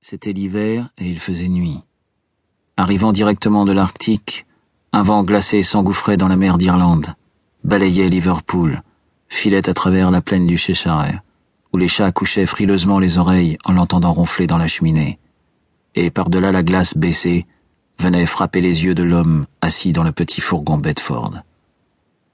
[0.00, 1.80] C'était l'hiver et il faisait nuit.
[2.76, 4.46] Arrivant directement de l'Arctique,
[4.92, 7.14] un vent glacé s'engouffrait dans la mer d'Irlande,
[7.64, 8.82] balayait Liverpool,
[9.28, 11.20] filait à travers la plaine du Cheshire,
[11.72, 15.18] où les chats couchaient frileusement les oreilles en l'entendant ronfler dans la cheminée,
[15.96, 17.46] et par-delà la glace baissée,
[17.98, 21.42] venait frapper les yeux de l'homme assis dans le petit fourgon Bedford.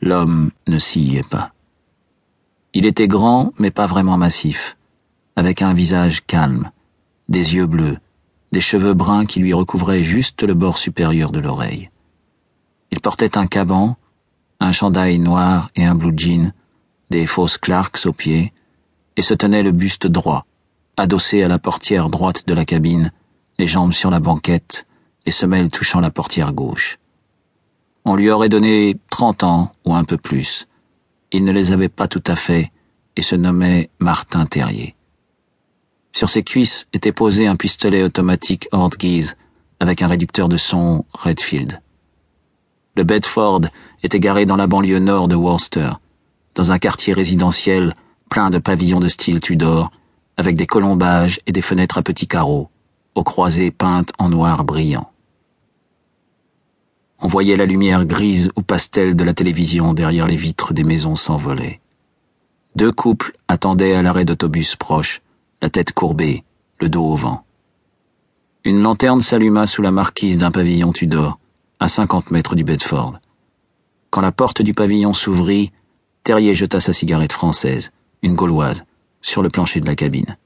[0.00, 1.50] L'homme ne sciait pas.
[2.72, 4.76] Il était grand, mais pas vraiment massif,
[5.34, 6.70] avec un visage calme,
[7.28, 7.98] des yeux bleus,
[8.52, 11.90] des cheveux bruns qui lui recouvraient juste le bord supérieur de l'oreille.
[12.90, 13.96] Il portait un caban,
[14.60, 16.52] un chandail noir et un blue jean,
[17.10, 18.52] des fausses Clarks aux pieds,
[19.16, 20.46] et se tenait le buste droit,
[20.96, 23.12] adossé à la portière droite de la cabine,
[23.58, 24.86] les jambes sur la banquette,
[25.26, 26.98] les semelles touchant la portière gauche.
[28.04, 30.66] On lui aurait donné trente ans ou un peu plus.
[31.30, 32.72] Il ne les avait pas tout à fait
[33.16, 34.94] et se nommait Martin Terrier.
[36.12, 39.36] Sur ses cuisses était posé un pistolet automatique Hordguise
[39.80, 41.80] avec un réducteur de son Redfield.
[42.96, 43.62] Le Bedford
[44.02, 45.90] était garé dans la banlieue nord de Worcester,
[46.54, 47.94] dans un quartier résidentiel
[48.28, 49.90] plein de pavillons de style Tudor,
[50.36, 52.70] avec des colombages et des fenêtres à petits carreaux,
[53.14, 55.10] aux croisées peintes en noir brillant.
[57.20, 61.16] On voyait la lumière grise ou pastel de la télévision derrière les vitres des maisons
[61.16, 61.80] s'envoler.
[62.76, 65.20] Deux couples attendaient à l'arrêt d'autobus proche,
[65.60, 66.44] la tête courbée,
[66.80, 67.44] le dos au vent.
[68.64, 71.38] Une lanterne s'alluma sous la marquise d'un pavillon Tudor,
[71.80, 73.18] à cinquante mètres du Bedford.
[74.10, 75.72] Quand la porte du pavillon s'ouvrit,
[76.22, 77.90] Terrier jeta sa cigarette française,
[78.22, 78.84] une gauloise,
[79.20, 80.36] sur le plancher de la cabine.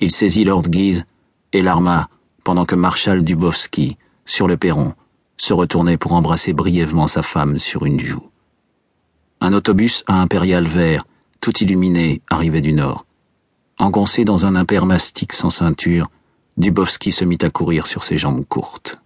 [0.00, 1.04] Il saisit Lord Guise
[1.52, 2.08] et l'arma
[2.44, 4.94] pendant que Marshal Dubowski, sur le perron,
[5.36, 8.28] se retournait pour embrasser brièvement sa femme sur une joue.
[9.40, 11.06] Un autobus à impérial vert,
[11.40, 13.05] tout illuminé, arrivait du nord.
[13.78, 16.08] Engoncé dans un impair mastic sans ceinture,
[16.56, 19.00] Dubowski se mit à courir sur ses jambes courtes.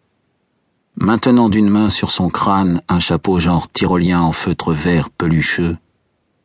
[0.96, 5.76] Maintenant d'une main sur son crâne un chapeau genre tyrolien en feutre vert pelucheux,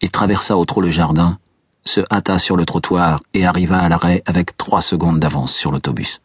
[0.01, 1.37] il traversa au trot le jardin,
[1.83, 6.19] se hâta sur le trottoir et arriva à l'arrêt avec trois secondes d'avance sur l'autobus.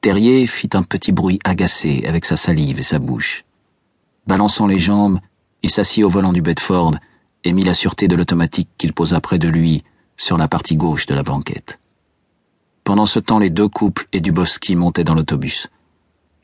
[0.00, 3.44] Terrier fit un petit bruit agacé avec sa salive et sa bouche.
[4.26, 5.20] Balançant les jambes,
[5.62, 6.94] il s'assit au volant du Bedford
[7.44, 9.84] et mit la sûreté de l'automatique qu'il posa près de lui
[10.16, 11.80] sur la partie gauche de la banquette.
[12.84, 15.68] Pendant ce temps, les deux couples et Dubowski montaient dans l'autobus.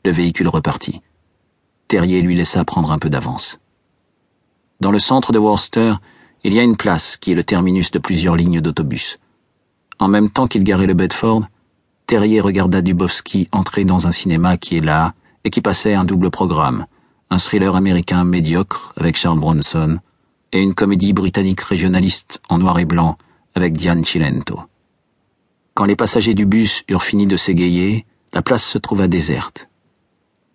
[0.03, 1.01] Le véhicule repartit.
[1.87, 3.59] Terrier lui laissa prendre un peu d'avance.
[4.79, 5.93] Dans le centre de Worcester,
[6.43, 9.19] il y a une place qui est le terminus de plusieurs lignes d'autobus.
[9.99, 11.43] En même temps qu'il garait le Bedford,
[12.07, 16.31] Terrier regarda Dubowski entrer dans un cinéma qui est là et qui passait un double
[16.31, 16.87] programme,
[17.29, 19.99] un thriller américain médiocre avec Charles Bronson
[20.51, 23.17] et une comédie britannique régionaliste en noir et blanc
[23.55, 24.61] avec Diane Cilento.
[25.73, 29.69] Quand les passagers du bus eurent fini de s'égayer, la place se trouva déserte.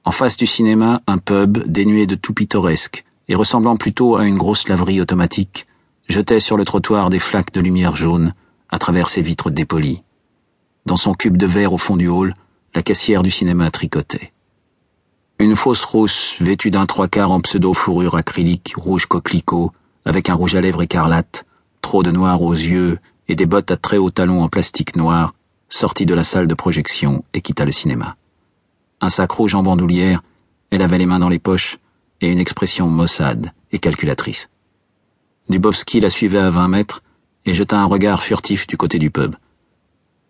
[0.04, 4.38] En face du cinéma, un pub dénué de tout pittoresque et ressemblant plutôt à une
[4.38, 5.66] grosse laverie automatique,
[6.08, 8.34] jetait sur le trottoir des flaques de lumière jaune
[8.68, 10.02] à travers ses vitres dépolies.
[10.84, 12.34] Dans son cube de verre au fond du hall,
[12.74, 14.32] la caissière du cinéma tricotait.
[15.38, 19.72] Une fausse rousse, vêtue d'un trois quarts en pseudo-fourrure acrylique rouge coquelicot,
[20.04, 21.45] avec un rouge à lèvres écarlate,
[21.86, 22.98] trop de noir aux yeux
[23.28, 25.34] et des bottes à très hauts talons en plastique noir,
[25.69, 28.16] sortit de la salle de projection et quitta le cinéma.
[29.00, 30.20] Un sac rouge en bandoulière,
[30.72, 31.78] elle avait les mains dans les poches
[32.20, 34.48] et une expression maussade et calculatrice.
[35.48, 37.04] Dubowski la suivait à vingt mètres
[37.44, 39.36] et jeta un regard furtif du côté du pub.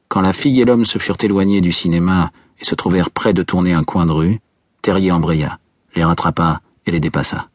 [0.09, 3.43] Quand la fille et l'homme se furent éloignés du cinéma et se trouvèrent près de
[3.43, 4.41] tourner un coin de rue,
[4.83, 5.59] Terrier embraya,
[5.95, 7.49] les rattrapa et les dépassa.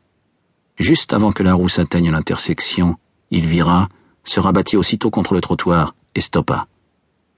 [0.79, 2.97] Juste avant que la roue s'atteigne l'intersection,
[3.31, 3.89] il vira,
[4.23, 6.67] se rabattit aussitôt contre le trottoir et stoppa.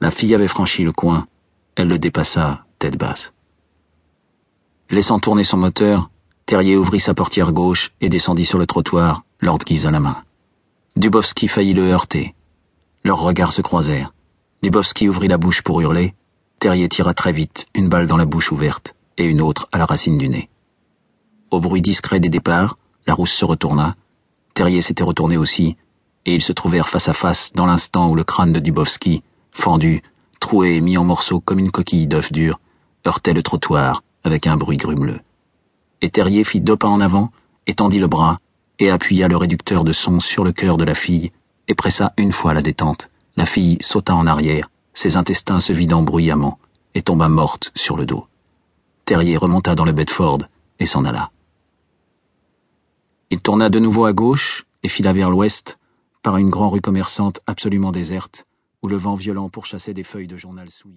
[0.02, 1.28] La fille avait franchi le coin,
[1.76, 3.34] elle le dépassa tête basse.
[4.90, 6.10] Laissant tourner son moteur,
[6.46, 10.18] Terrier ouvrit sa portière gauche et descendit sur le trottoir, Lord Guise à la main.
[10.98, 12.36] Dubowski faillit le heurter.
[13.04, 14.14] Leurs regards se croisèrent.
[14.62, 16.14] Dubowski ouvrit la bouche pour hurler.
[16.60, 19.86] Terrier tira très vite une balle dans la bouche ouverte et une autre à la
[19.86, 20.50] racine du nez.
[21.50, 22.78] Au bruit discret des départs,
[23.08, 23.96] la rousse se retourna.
[24.54, 25.78] Terrier s'était retourné aussi,
[26.26, 30.02] et ils se trouvèrent face à face dans l'instant où le crâne de Dubowski, fendu,
[30.40, 32.60] troué et mis en morceaux comme une coquille d'œuf dur,
[33.06, 35.22] heurtait le trottoir avec un bruit grumeleux.
[36.02, 37.32] Et Terrier fit deux pas en avant,
[37.68, 38.40] étendit le bras,
[38.80, 41.32] et appuya le réducteur de son sur le cœur de la fille,
[41.68, 43.10] et pressa une fois la détente.
[43.38, 46.60] La fille sauta en arrière, ses intestins se vidant bruyamment,
[46.94, 48.28] et tomba morte sur le dos.
[49.06, 50.40] Terrier remonta dans le Bedford
[50.80, 51.32] et s'en alla.
[53.30, 55.80] Il tourna de nouveau à gauche et fila vers l'ouest,
[56.24, 58.46] par une grande rue commerçante absolument déserte,
[58.82, 60.92] où le vent violent pourchassait des feuilles de journal souillées.